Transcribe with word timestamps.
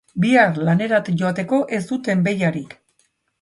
Bihar 0.21 0.55
lanerat 0.69 1.11
joateko 1.19 1.59
ez 1.81 1.83
dut 1.93 2.11
enbeiarik. 2.15 2.75